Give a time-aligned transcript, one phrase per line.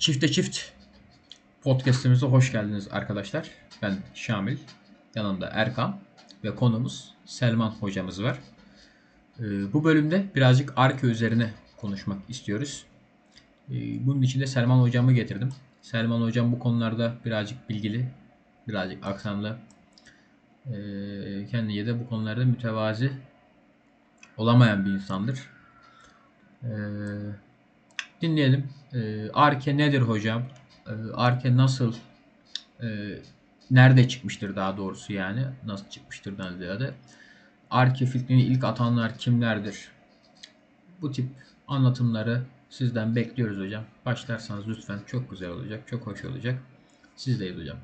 [0.00, 0.58] Çifte Çift
[1.62, 3.50] podcast'imize hoş geldiniz arkadaşlar.
[3.82, 4.58] Ben Şamil,
[5.14, 6.00] yanımda Erkan
[6.44, 8.38] ve konumuz Selman hocamız var.
[9.40, 12.84] Ee, Bu bölümde birazcık arke üzerine konuşmak istiyoruz.
[13.70, 15.48] Ee, Bunun için de Selman hocamı getirdim.
[15.82, 18.08] Selman hocam bu konularda birazcık bilgili,
[18.68, 19.58] birazcık aksanlı.
[20.66, 23.12] Ee, Kendince de bu konularda mütevazi
[24.36, 25.40] olamayan bir insandır.
[26.62, 26.68] Ee,
[28.20, 28.68] dinleyelim.
[28.94, 30.42] Ee, Arke nedir hocam?
[30.86, 31.94] Ee, Arke nasıl
[32.82, 33.18] e,
[33.70, 36.94] nerede çıkmıştır daha doğrusu yani nasıl çıkmıştır daha ziyade
[37.70, 39.88] Arke fikrini ilk atanlar kimlerdir?
[41.00, 41.26] Bu tip
[41.68, 43.84] anlatımları sizden bekliyoruz hocam.
[44.06, 46.62] Başlarsanız lütfen çok güzel olacak, çok hoş olacak.
[47.16, 47.76] Sizdeyiz hocam.